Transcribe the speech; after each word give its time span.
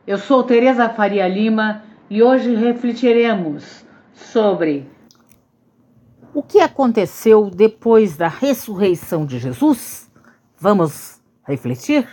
Eu 0.07 0.17
sou 0.17 0.45
Tereza 0.45 0.89
Faria 0.91 1.27
Lima 1.27 1.83
e 2.09 2.23
hoje 2.23 2.55
refletiremos 2.55 3.85
sobre 4.15 4.89
o 6.33 6.45
que 6.45 6.61
aconteceu 6.61 7.51
depois 7.51 8.17
da 8.17 8.29
ressurreição 8.29 9.27
de 9.27 9.41
Jesus? 9.41 10.09
Vamos 10.57 11.21
refletir? 11.45 12.07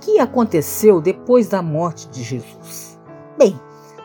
Que 0.00 0.18
aconteceu 0.18 1.00
depois 1.00 1.48
da 1.48 1.62
morte 1.62 2.08
de 2.08 2.22
Jesus? 2.22 2.98
Bem, 3.38 3.58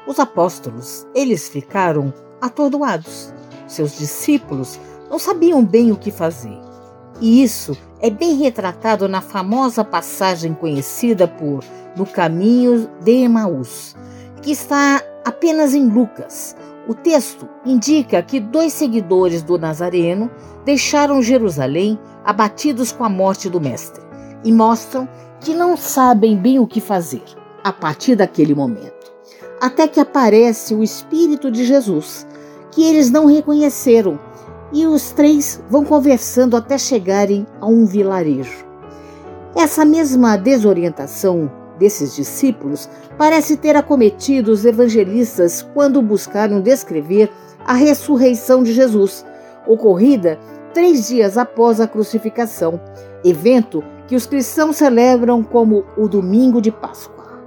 os 0.08 0.20
apóstolos, 0.20 1.08
eles 1.14 1.48
ficaram 1.48 2.14
atordoados. 2.42 3.34
Seus 3.68 3.98
discípulos 3.98 4.80
não 5.10 5.20
sabiam 5.20 5.64
bem 5.64 5.92
o 5.92 5.98
que 5.98 6.12
fazer. 6.12 6.58
E 7.20 7.44
isso 7.44 7.78
é 8.00 8.10
bem 8.10 8.36
retratado 8.36 9.08
na 9.08 9.22
famosa 9.22 9.84
passagem 9.84 10.54
conhecida 10.54 11.28
por 11.28 11.64
No 11.96 12.06
Caminho 12.06 12.90
de 13.02 13.24
Emaús, 13.24 13.96
que 14.42 14.52
está 14.52 15.02
apenas 15.24 15.74
em 15.76 15.88
Lucas. 15.88 16.56
O 16.88 16.96
texto 16.96 17.48
indica 17.64 18.24
que 18.24 18.40
dois 18.40 18.74
seguidores 18.74 19.44
do 19.44 19.58
Nazareno 19.58 20.32
deixaram 20.66 21.22
Jerusalém 21.22 22.00
abatidos 22.26 22.92
com 22.92 23.04
a 23.04 23.10
morte 23.10 23.50
do 23.50 23.62
Mestre 23.62 24.11
e 24.44 24.52
mostram 24.52 25.08
que 25.40 25.54
não 25.54 25.76
sabem 25.76 26.38
bem 26.38 26.60
o 26.60 26.68
que 26.68 26.80
fazer 26.80 27.24
a 27.64 27.72
partir 27.72 28.16
daquele 28.16 28.56
momento. 28.56 29.12
Até 29.60 29.88
que 29.88 30.00
aparece 30.00 30.74
o 30.74 30.84
Espírito 30.84 31.52
de 31.52 31.66
Jesus, 31.66 32.26
que 32.72 32.84
eles 32.84 33.12
não 33.12 33.26
reconheceram 33.26 34.20
e 34.74 34.88
os 34.88 35.12
três 35.12 35.62
vão 35.70 35.84
conversando 35.84 36.56
até 36.56 36.78
chegarem 36.78 37.46
a 37.60 37.68
um 37.68 37.86
vilarejo. 37.86 38.66
Essa 39.56 39.84
mesma 39.84 40.38
desorientação 40.38 41.52
desses 41.78 42.16
discípulos 42.16 42.90
parece 43.18 43.58
ter 43.58 43.76
acometido 43.76 44.52
os 44.52 44.66
evangelistas 44.66 45.62
quando 45.74 46.02
buscaram 46.02 46.62
descrever 46.62 47.30
a 47.66 47.74
ressurreição 47.74 48.64
de 48.64 48.74
Jesus, 48.74 49.26
ocorrida 49.68 50.40
três 50.74 51.08
dias 51.08 51.38
após 51.38 51.80
a 51.80 51.88
crucificação, 51.88 52.80
evento 53.24 53.84
que 54.08 54.16
os 54.16 54.26
cristãos 54.26 54.78
celebram 54.78 55.44
como 55.44 55.86
o 55.98 56.08
Domingo 56.08 56.62
de 56.62 56.72
Páscoa. 56.72 57.42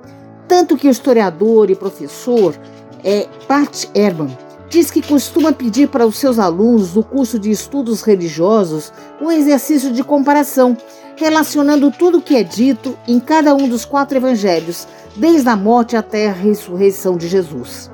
Tanto 0.49 0.77
que 0.77 0.89
o 0.89 0.91
historiador 0.91 1.71
e 1.71 1.75
professor 1.75 2.55
é, 3.03 3.27
Pat 3.47 3.87
Ehrman 3.95 4.37
diz 4.69 4.91
que 4.91 5.03
costuma 5.03 5.53
pedir 5.53 5.89
para 5.89 6.07
os 6.07 6.17
seus 6.17 6.39
alunos 6.39 6.93
do 6.93 7.03
curso 7.03 7.39
de 7.39 7.51
estudos 7.51 8.03
religiosos 8.03 8.93
um 9.21 9.31
exercício 9.31 9.93
de 9.93 10.03
comparação, 10.03 10.77
relacionando 11.17 11.91
tudo 11.91 12.19
o 12.19 12.23
que 12.23 12.37
é 12.37 12.43
dito 12.43 12.97
em 13.07 13.21
cada 13.21 13.55
um 13.55 13.69
dos 13.69 13.85
quatro 13.85 14.17
evangelhos, 14.17 14.89
desde 15.17 15.49
a 15.49 15.57
morte 15.57 15.97
até 15.97 16.29
a 16.29 16.33
ressurreição 16.33 17.17
de 17.17 17.29
Jesus. 17.29 17.91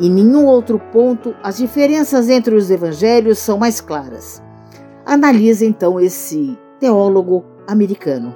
Em 0.00 0.10
nenhum 0.10 0.46
outro 0.46 0.78
ponto 0.92 1.34
as 1.42 1.58
diferenças 1.58 2.28
entre 2.28 2.54
os 2.54 2.70
evangelhos 2.70 3.38
são 3.38 3.58
mais 3.58 3.80
claras. 3.80 4.43
Analise 5.06 5.66
então 5.66 6.00
esse 6.00 6.58
teólogo 6.80 7.44
americano. 7.66 8.34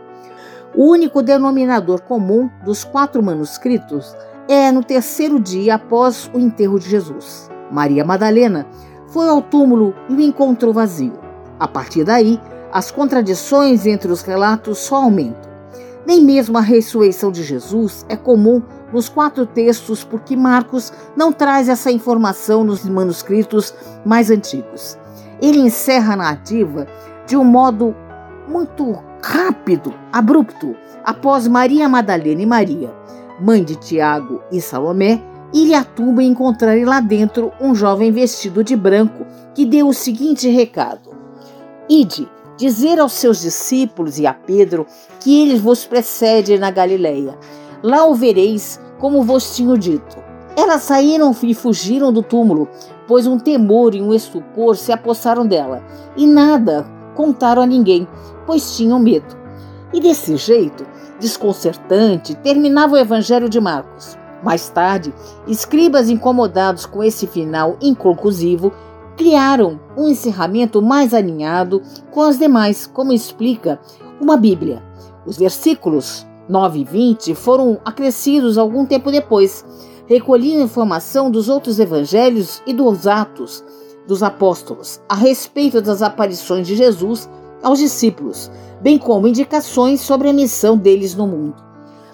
O 0.74 0.90
único 0.90 1.22
denominador 1.22 2.02
comum 2.02 2.50
dos 2.64 2.84
quatro 2.84 3.22
manuscritos 3.22 4.14
é 4.46 4.70
no 4.70 4.84
terceiro 4.84 5.40
dia 5.40 5.76
após 5.76 6.30
o 6.34 6.38
enterro 6.38 6.78
de 6.78 6.88
Jesus. 6.88 7.50
Maria 7.70 8.04
Madalena 8.04 8.66
foi 9.08 9.28
ao 9.28 9.40
túmulo 9.40 9.94
e 10.10 10.14
o 10.14 10.20
encontrou 10.20 10.72
vazio. 10.72 11.18
A 11.58 11.66
partir 11.66 12.04
daí, 12.04 12.38
as 12.70 12.90
contradições 12.90 13.86
entre 13.86 14.12
os 14.12 14.20
relatos 14.22 14.78
só 14.78 14.96
aumentam. 14.96 15.50
Nem 16.06 16.22
mesmo 16.22 16.56
a 16.56 16.62
ressurreição 16.62 17.30
de 17.32 17.42
Jesus 17.42 18.04
é 18.08 18.16
comum 18.16 18.62
nos 18.92 19.08
quatro 19.08 19.44
textos, 19.44 20.04
porque 20.04 20.36
Marcos 20.36 20.92
não 21.16 21.32
traz 21.32 21.68
essa 21.68 21.90
informação 21.90 22.62
nos 22.62 22.84
manuscritos 22.84 23.74
mais 24.04 24.30
antigos. 24.30 24.98
Ele 25.40 25.58
encerra 25.58 26.14
a 26.14 26.16
narrativa 26.16 26.86
de 27.26 27.36
um 27.36 27.44
modo 27.44 27.94
muito 28.48 28.98
rápido, 29.22 29.94
abrupto, 30.12 30.74
após 31.04 31.46
Maria 31.46 31.88
Madalena 31.88 32.42
e 32.42 32.46
Maria, 32.46 32.94
mãe 33.40 33.62
de 33.62 33.76
Tiago 33.76 34.42
e 34.50 34.60
Salomé, 34.60 35.22
ir 35.52 35.74
à 35.74 35.84
tumba 35.84 36.22
e 36.22 36.26
encontrarem 36.26 36.84
lá 36.84 37.00
dentro 37.00 37.52
um 37.60 37.74
jovem 37.74 38.10
vestido 38.10 38.64
de 38.64 38.76
branco 38.76 39.26
que 39.54 39.64
deu 39.64 39.88
o 39.88 39.94
seguinte 39.94 40.48
recado: 40.48 41.10
Ide, 41.88 42.28
dizer 42.56 42.98
aos 42.98 43.12
seus 43.12 43.40
discípulos 43.40 44.18
e 44.18 44.26
a 44.26 44.34
Pedro 44.34 44.86
que 45.20 45.42
eles 45.42 45.60
vos 45.60 45.84
precedem 45.84 46.58
na 46.58 46.70
Galileia. 46.70 47.38
Lá 47.82 48.04
o 48.06 48.14
vereis, 48.14 48.80
como 48.98 49.22
vos 49.22 49.54
tinha 49.54 49.76
dito. 49.78 50.27
Elas 50.58 50.82
saíram 50.82 51.32
e 51.40 51.54
fugiram 51.54 52.12
do 52.12 52.20
túmulo, 52.20 52.68
pois 53.06 53.28
um 53.28 53.38
temor 53.38 53.94
e 53.94 54.02
um 54.02 54.12
estupor 54.12 54.76
se 54.76 54.90
apossaram 54.90 55.46
dela, 55.46 55.84
e 56.16 56.26
nada 56.26 56.84
contaram 57.14 57.62
a 57.62 57.66
ninguém, 57.66 58.08
pois 58.44 58.76
tinham 58.76 58.98
medo. 58.98 59.36
E 59.94 60.00
desse 60.00 60.36
jeito, 60.36 60.84
desconcertante, 61.20 62.34
terminava 62.34 62.94
o 62.94 62.98
Evangelho 62.98 63.48
de 63.48 63.60
Marcos. 63.60 64.18
Mais 64.42 64.68
tarde, 64.68 65.14
escribas 65.46 66.10
incomodados 66.10 66.86
com 66.86 67.04
esse 67.04 67.28
final 67.28 67.76
inconclusivo 67.80 68.72
criaram 69.16 69.78
um 69.96 70.08
encerramento 70.08 70.82
mais 70.82 71.14
alinhado 71.14 71.80
com 72.10 72.20
as 72.22 72.36
demais, 72.36 72.84
como 72.84 73.12
explica 73.12 73.78
uma 74.20 74.36
Bíblia. 74.36 74.82
Os 75.24 75.36
versículos 75.36 76.26
9 76.48 76.80
e 76.80 76.84
20 76.84 77.34
foram 77.36 77.78
acrescidos 77.84 78.58
algum 78.58 78.84
tempo 78.84 79.12
depois, 79.12 79.64
recolhiam 80.08 80.62
informação 80.62 81.30
dos 81.30 81.48
outros 81.48 81.78
evangelhos 81.78 82.62
e 82.66 82.72
dos 82.72 83.06
atos 83.06 83.62
dos 84.06 84.22
apóstolos 84.22 85.00
a 85.06 85.14
respeito 85.14 85.82
das 85.82 86.00
aparições 86.00 86.66
de 86.66 86.74
Jesus 86.74 87.28
aos 87.62 87.78
discípulos, 87.78 88.50
bem 88.80 88.98
como 88.98 89.28
indicações 89.28 90.00
sobre 90.00 90.28
a 90.28 90.32
missão 90.32 90.78
deles 90.78 91.14
no 91.14 91.26
mundo. 91.26 91.56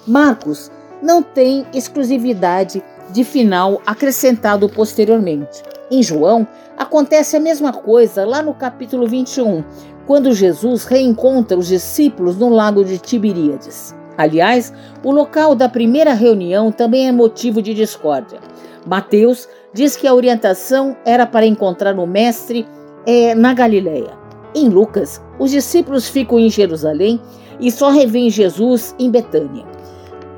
Marcos 0.06 0.72
não 1.00 1.22
tem 1.22 1.64
exclusividade 1.72 2.82
de 3.10 3.22
final 3.22 3.80
acrescentado 3.86 4.68
posteriormente. 4.68 5.62
Em 5.90 6.02
João, 6.02 6.48
acontece 6.76 7.36
a 7.36 7.40
mesma 7.40 7.72
coisa 7.72 8.24
lá 8.24 8.42
no 8.42 8.54
capítulo 8.54 9.06
21, 9.06 9.62
quando 10.06 10.32
Jesus 10.32 10.84
reencontra 10.84 11.56
os 11.56 11.68
discípulos 11.68 12.36
no 12.36 12.48
lago 12.48 12.84
de 12.84 12.98
Tiberíades. 12.98 13.94
Aliás, 14.16 14.72
o 15.02 15.10
local 15.10 15.54
da 15.54 15.68
primeira 15.68 16.12
reunião 16.12 16.70
também 16.70 17.08
é 17.08 17.12
motivo 17.12 17.60
de 17.60 17.74
discórdia. 17.74 18.38
Mateus 18.86 19.48
diz 19.72 19.96
que 19.96 20.06
a 20.06 20.14
orientação 20.14 20.96
era 21.04 21.26
para 21.26 21.46
encontrar 21.46 21.98
o 21.98 22.06
Mestre 22.06 22.66
é, 23.06 23.34
na 23.34 23.54
Galileia. 23.54 24.12
Em 24.54 24.68
Lucas, 24.68 25.20
os 25.38 25.50
discípulos 25.50 26.08
ficam 26.08 26.38
em 26.38 26.48
Jerusalém 26.48 27.20
e 27.60 27.70
só 27.70 27.90
revêem 27.90 28.30
Jesus 28.30 28.94
em 28.98 29.10
Betânia 29.10 29.74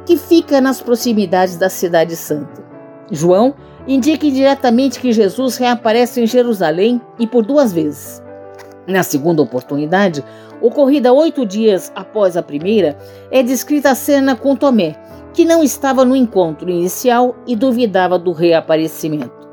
que 0.06 0.16
fica 0.16 0.60
nas 0.60 0.80
proximidades 0.80 1.56
da 1.56 1.68
Cidade 1.68 2.14
Santa. 2.14 2.64
João 3.10 3.54
indica 3.86 4.30
diretamente 4.30 5.00
que 5.00 5.12
Jesus 5.12 5.56
reaparece 5.56 6.22
em 6.22 6.26
Jerusalém 6.26 7.00
e 7.18 7.26
por 7.26 7.44
duas 7.44 7.72
vezes. 7.72 8.22
Na 8.86 9.02
segunda 9.02 9.42
oportunidade, 9.42 10.24
ocorrida 10.60 11.12
oito 11.12 11.44
dias 11.44 11.90
após 11.94 12.36
a 12.36 12.42
primeira, 12.42 12.96
é 13.30 13.42
descrita 13.42 13.90
a 13.90 13.94
cena 13.94 14.36
com 14.36 14.54
Tomé, 14.54 14.96
que 15.32 15.44
não 15.44 15.62
estava 15.62 16.04
no 16.04 16.14
encontro 16.14 16.70
inicial 16.70 17.34
e 17.46 17.56
duvidava 17.56 18.18
do 18.18 18.32
reaparecimento. 18.32 19.46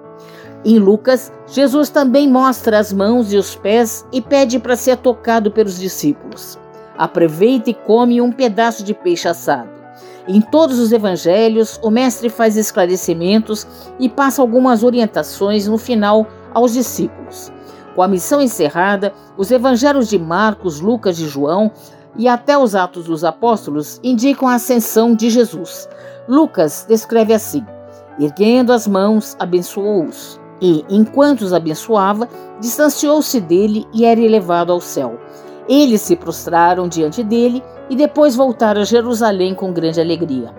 Em 0.66 0.80
Lucas, 0.80 1.32
Jesus 1.48 1.90
também 1.90 2.30
mostra 2.30 2.80
as 2.80 2.94
mãos 2.94 3.34
e 3.34 3.38
os 3.38 3.56
pés 3.56 4.06
e 4.14 4.22
pede 4.22 4.60
para 4.60 4.78
ser 4.78 4.98
tocado 4.98 5.52
pelos 5.52 5.78
discípulos. 5.78 6.58
Aproveita 6.98 7.70
e 7.70 7.74
come 7.74 8.22
um 8.22 8.32
pedaço 8.32 8.84
de 8.84 8.94
peixe 8.94 9.28
assado. 9.28 9.70
Em 10.26 10.40
todos 10.40 10.80
os 10.80 10.94
evangelhos, 10.94 11.78
o 11.84 11.90
mestre 11.90 12.30
faz 12.30 12.56
esclarecimentos 12.56 13.68
e 14.00 14.08
passa 14.08 14.42
algumas 14.42 14.84
orientações 14.84 15.68
no 15.68 15.78
final 15.78 16.26
aos 16.54 16.72
discípulos. 16.72 17.52
Com 17.96 18.02
a 18.02 18.08
missão 18.08 18.42
encerrada, 18.42 19.14
os 19.38 19.52
evangelhos 19.52 20.10
de 20.10 20.18
Marcos, 20.18 20.80
Lucas 20.80 21.20
e 21.20 21.28
João 21.28 21.72
e 22.16 22.28
até 22.28 22.58
os 22.58 22.76
Atos 22.76 23.06
dos 23.06 23.24
Apóstolos 23.24 24.00
indicam 24.04 24.48
a 24.48 24.56
ascensão 24.56 25.16
de 25.16 25.30
Jesus. 25.30 25.88
Lucas 26.28 26.86
descreve 26.88 27.34
assim: 27.34 27.66
erguendo 28.20 28.72
as 28.72 28.88
mãos, 28.88 29.36
abençoou-os, 29.40 30.40
e, 30.62 30.86
enquanto 30.90 31.42
os 31.42 31.54
abençoava, 31.54 32.28
distanciou-se 32.60 33.40
dele 33.42 33.86
e 33.94 34.06
era 34.06 34.20
elevado 34.20 34.72
ao 34.72 34.80
céu. 34.80 35.20
Eles 35.68 36.02
se 36.02 36.16
prostraram 36.16 36.88
diante 36.88 37.24
dele 37.24 37.64
e 37.90 37.96
depois 37.96 38.36
voltaram 38.36 38.82
a 38.82 38.86
Jerusalém 38.86 39.56
com 39.56 39.72
grande 39.72 40.00
alegria. 40.00 40.54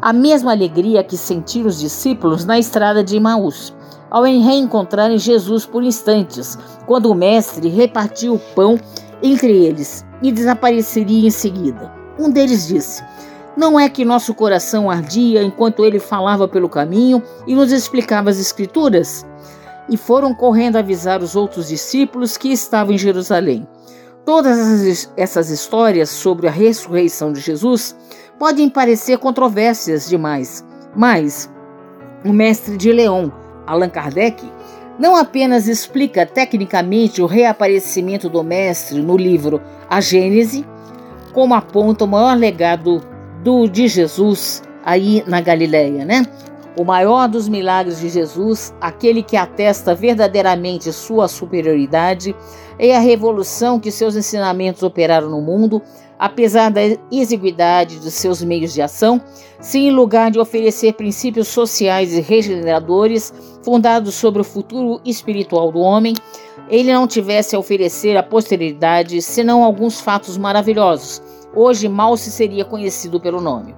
A 0.00 0.12
mesma 0.12 0.52
alegria 0.52 1.02
que 1.02 1.16
sentiram 1.16 1.68
os 1.68 1.80
discípulos 1.80 2.44
na 2.44 2.58
estrada 2.58 3.02
de 3.02 3.16
Imaús, 3.16 3.74
ao 4.10 4.22
reencontrarem 4.22 5.18
Jesus 5.18 5.66
por 5.66 5.82
instantes, 5.82 6.58
quando 6.86 7.10
o 7.10 7.14
Mestre 7.14 7.68
repartiu 7.68 8.34
o 8.34 8.38
pão 8.38 8.78
entre 9.22 9.52
eles 9.52 10.04
e 10.22 10.30
desapareceria 10.30 11.26
em 11.26 11.30
seguida. 11.30 11.92
Um 12.18 12.30
deles 12.30 12.66
disse: 12.66 13.02
Não 13.56 13.78
é 13.78 13.88
que 13.88 14.04
nosso 14.04 14.34
coração 14.34 14.90
ardia 14.90 15.42
enquanto 15.42 15.84
ele 15.84 15.98
falava 15.98 16.48
pelo 16.48 16.68
caminho 16.68 17.22
e 17.46 17.54
nos 17.54 17.72
explicava 17.72 18.30
as 18.30 18.38
Escrituras? 18.38 19.26
E 19.88 19.96
foram 19.96 20.34
correndo 20.34 20.76
avisar 20.76 21.22
os 21.22 21.36
outros 21.36 21.68
discípulos 21.68 22.36
que 22.36 22.52
estavam 22.52 22.94
em 22.94 22.98
Jerusalém. 22.98 23.66
Todas 24.24 25.08
essas 25.16 25.50
histórias 25.50 26.10
sobre 26.10 26.48
a 26.48 26.50
ressurreição 26.50 27.32
de 27.32 27.40
Jesus 27.40 27.96
podem 28.36 28.68
parecer 28.68 29.18
controvérsias 29.18 30.08
demais, 30.08 30.64
mas 30.96 31.48
o 32.24 32.32
mestre 32.32 32.76
de 32.76 32.90
Leão, 32.90 33.32
Allan 33.66 33.88
Kardec, 33.88 34.42
não 34.98 35.16
apenas 35.16 35.68
explica 35.68 36.24
tecnicamente 36.24 37.20
o 37.20 37.26
reaparecimento 37.26 38.28
do 38.28 38.42
mestre 38.42 39.00
no 39.02 39.16
livro 39.16 39.60
A 39.90 40.00
Gênese, 40.00 40.64
como 41.32 41.54
aponta 41.54 42.04
o 42.04 42.08
maior 42.08 42.36
legado 42.36 43.02
do 43.42 43.68
de 43.68 43.88
Jesus 43.88 44.62
aí 44.84 45.22
na 45.26 45.40
Galileia, 45.40 46.04
né? 46.04 46.24
O 46.78 46.84
maior 46.84 47.26
dos 47.26 47.48
milagres 47.48 48.00
de 48.00 48.08
Jesus, 48.08 48.74
aquele 48.80 49.22
que 49.22 49.36
atesta 49.36 49.94
verdadeiramente 49.94 50.92
sua 50.92 51.26
superioridade, 51.26 52.36
é 52.78 52.94
a 52.94 53.00
revolução 53.00 53.80
que 53.80 53.90
seus 53.90 54.14
ensinamentos 54.14 54.82
operaram 54.82 55.30
no 55.30 55.40
mundo, 55.40 55.82
apesar 56.18 56.70
da 56.70 56.80
exiguidade 57.10 58.00
de 58.00 58.10
seus 58.10 58.42
meios 58.42 58.72
de 58.72 58.82
ação, 58.82 59.20
se 59.60 59.78
em 59.78 59.90
lugar 59.90 60.30
de 60.30 60.38
oferecer 60.38 60.94
princípios 60.94 61.48
sociais 61.48 62.12
e 62.12 62.20
regeneradores 62.20 63.32
fundados 63.62 64.14
sobre 64.14 64.40
o 64.40 64.44
futuro 64.44 65.00
espiritual 65.04 65.72
do 65.72 65.80
homem, 65.80 66.14
ele 66.68 66.92
não 66.92 67.06
tivesse 67.06 67.54
a 67.54 67.58
oferecer 67.58 68.16
à 68.16 68.22
posteridade 68.22 69.20
senão 69.22 69.62
alguns 69.62 70.00
fatos 70.00 70.36
maravilhosos, 70.36 71.22
hoje 71.54 71.88
mal 71.88 72.16
se 72.16 72.30
seria 72.30 72.64
conhecido 72.64 73.20
pelo 73.20 73.40
nome 73.40 73.74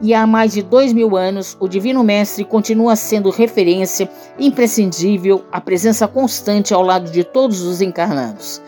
e 0.00 0.12
há 0.12 0.26
mais 0.26 0.52
de 0.52 0.62
dois 0.62 0.92
mil 0.92 1.16
anos, 1.16 1.56
o 1.60 1.68
Divino 1.68 2.02
Mestre 2.02 2.44
continua 2.44 2.96
sendo 2.96 3.30
referência 3.30 4.10
imprescindível, 4.38 5.44
a 5.50 5.60
presença 5.60 6.06
constante 6.06 6.74
ao 6.74 6.82
lado 6.82 7.10
de 7.10 7.24
todos 7.24 7.62
os 7.62 7.80
encarnados. 7.80 8.60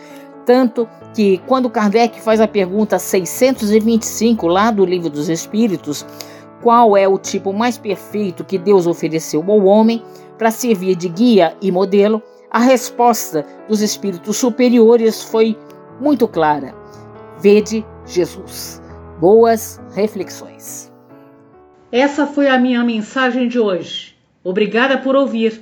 Tanto 0.47 0.87
que, 1.13 1.39
quando 1.39 1.69
Kardec 1.69 2.21
faz 2.21 2.39
a 2.39 2.47
pergunta 2.47 2.97
625 2.97 4.47
lá 4.47 4.71
do 4.71 4.85
Livro 4.85 5.09
dos 5.09 5.27
Espíritos, 5.27 6.05
qual 6.61 6.95
é 6.95 7.05
o 7.05 7.17
tipo 7.17 7.51
mais 7.51 7.77
perfeito 7.77 8.45
que 8.45 8.57
Deus 8.57 8.87
ofereceu 8.87 9.43
ao 9.45 9.65
homem 9.65 10.01
para 10.37 10.49
servir 10.49 10.95
de 10.95 11.09
guia 11.09 11.53
e 11.61 11.69
modelo, 11.69 12.23
a 12.49 12.59
resposta 12.59 13.45
dos 13.67 13.81
espíritos 13.81 14.37
superiores 14.37 15.21
foi 15.21 15.57
muito 15.99 16.25
clara: 16.29 16.73
Vede 17.41 17.85
Jesus. 18.05 18.81
Boas 19.19 19.81
reflexões. 19.93 20.89
Essa 21.91 22.25
foi 22.25 22.47
a 22.47 22.57
minha 22.57 22.85
mensagem 22.85 23.49
de 23.49 23.59
hoje. 23.59 24.15
Obrigada 24.45 24.97
por 24.97 25.13
ouvir. 25.13 25.61